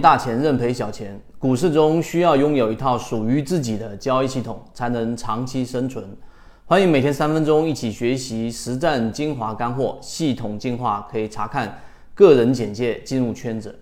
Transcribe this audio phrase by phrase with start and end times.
[0.00, 6.04] 大钱认赔小钱，股市中需要拥有一套属于自己的交易系统，才能长期生存。
[6.64, 11.78] 欢迎每天三分钟一起学习实战精华干货，系统进化可以查看
[12.14, 13.78] 个人简介进入圈子。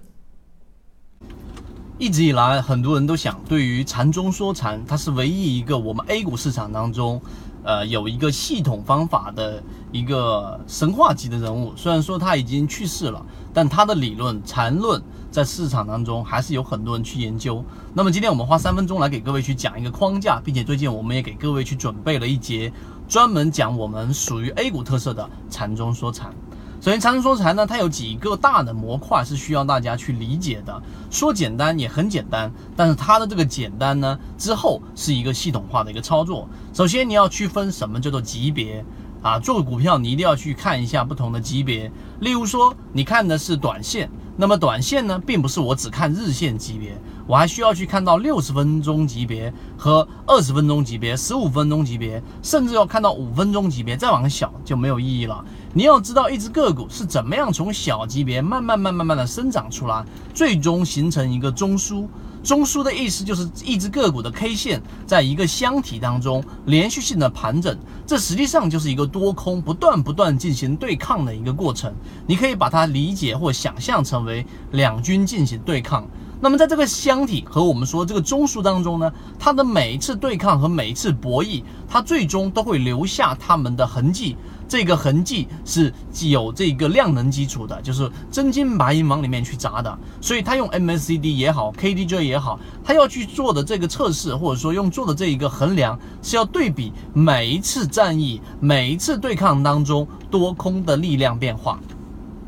[1.98, 7.20] 一直以来，很多人都想，对于禅中说禅，它是唯一一个我们 A 股市场当中。
[7.62, 17.62] 呃，有一个系统方法的一个神话级的人物，虽然说他已经去世了，但他的理论缠论在市场当中还是有很多人去研究。
[17.94, 22.72] 那么今天我们花三分钟来给各位去讲一个框架，并且最近我们也给各位去准备了一节
[23.08, 26.32] 专门讲我们属于 A 股特色的禅中说禅。
[26.80, 30.82] 首先，禅中说禅呢，它有几个大的模块是需要大家去理解的。
[31.10, 36.48] 说简单也很简单，但是它的这个简单呢，之后是一个系统化的一个操作。
[36.72, 38.82] 首先，你要区分什么叫做级别
[39.20, 39.38] 啊？
[39.38, 41.92] 做股票你一定要去看一下不同的级别。
[42.20, 46.98] 例如说，你看的是短线，那么短线呢，并不是我只看日线级别。
[47.26, 55.44] 我还需要去看到六十分钟级别和二十分钟级别、十五分钟级别，甚至要看到五分钟级别，再往小就没有意义了。
[55.72, 60.04] 你要知道一只个股是怎么样从小级别慢慢、慢、慢慢的生长出来，
[60.34, 62.08] 最终形成一个中枢。
[62.42, 71.92] 中枢的意思就是一只个股的 K 线在一个箱体当中连续性的盘整，这实际上就是一个多空不断不断进行对抗的一个过程。
[72.26, 76.04] 你可以把它理解或想象成为两军进行对抗。
[76.42, 84.36] 那么在这个箱体和我们说这个中枢当中呢，它的每一次对抗和每一次博弈，它最终都会留下它们的痕迹。
[84.70, 89.98] 这个痕迹是既有这个量能基础的，就是真金白银往里面去砸的。
[90.20, 101.80] 所以它用 MACD 也好，KDJ 也好，它要去做的这个测试，或者说用做的这一个衡量，是要对比每一次战役、每一次对抗当中多空的力量变化。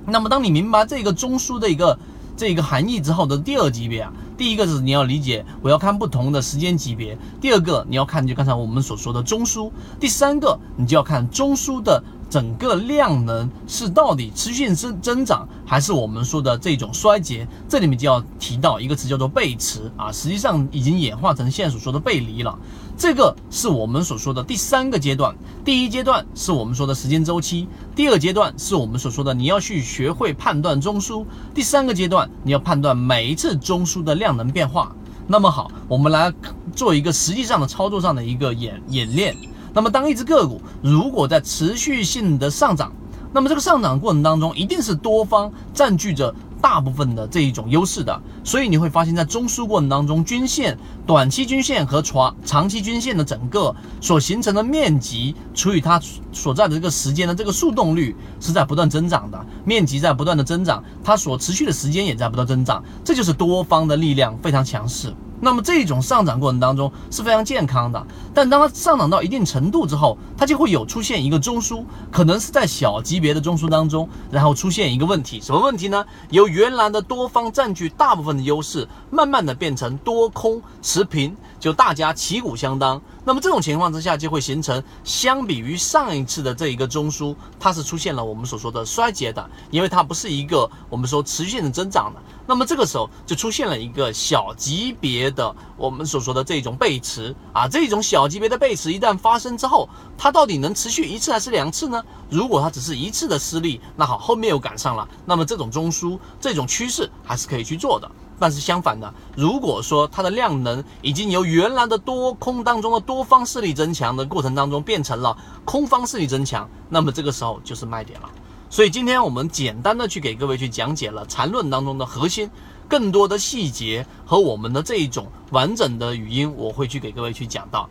[0.07, 1.99] 那么当你明白这个中枢的一个。
[2.35, 17.47] 这个含义之后的第二级别啊，第一个是你要理解，我要看不同的时间级别；第二个你要看就刚才我们所说的中枢；第三个你就要看中枢的整个量能是到底持续增增长，还是我们说的这种衰竭。
[17.69, 22.59] 这里面就要提到一个词叫做背驰啊，实际上已经演化成现在所说的背离了。
[22.97, 34.91] 这个是我们所说的第三个阶段，第一阶段是我们说的时间周期，第二阶段是我们所说的你要去学会判断中枢，第三个阶段你要判断每一次中枢的量能变化。
[35.27, 36.33] 那么好，我们来
[36.75, 39.37] 做一个实际上的操作上的一个演演练。
[39.73, 42.93] 那么当一只个股如果在持续性的上涨，
[43.33, 46.35] 那么这个上涨过程当中一定是多方占据着。
[46.63, 56.01] 大部分的这一种优势的，所以你会发现在中枢过程当中，均线、短期均线和长长期均线的整个所形成的面积除以它
[56.31, 65.13] 所在的这个时间的这个速动率是在不断增长的，面积在不断的增长，它所持续的时间也在不断增长，这就是多方的力量非常强势。
[65.45, 76.05] 那么这种上涨过程当中是非常健康的，但当它上涨到一定程度之后，它就会有出现一个中枢，可能是在小级别的中枢当中，然后出现一个问题，什么问题呢？
[76.31, 83.03] 由原来的多方占据大部分的优势，慢慢的变成多空持平，就大家旗鼓相当。
[83.25, 92.21] 那么这种情况之下，就会形成相比于上一次的这一个中枢，它是出现了我们所说的衰竭的，因为它不是一个我们说持续性的增长的。
[92.45, 102.03] 那么这个时候就出现了一个小级别的我们所说的这种背驰啊，这种小级别的背驰一旦发生之后，它到底能持续一次还是两次呢？
[102.31, 108.11] 如果它只是一次的失利，那好，后面又赶上了，那么这种中枢这种趋势还是可以去做的。
[108.39, 118.29] 但是相反的，如果说它的量能已经由原来的多空当中的多方势力增强的过程当中变成了空方势力增强，那么这个时候就是卖点了。
[118.69, 122.51] 所以今天我们简单的去给各位去讲解了缠论当中的核心，
[122.93, 127.89] 更多的细节和我们的这一种完整的语音，我会去给各位去讲到。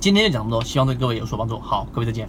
[0.00, 1.58] 今天就讲这么多，希望对各位有所帮助。
[1.58, 2.26] 好，各位再见。